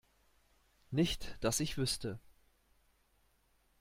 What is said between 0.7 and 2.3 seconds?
Nicht dass ich wüsste.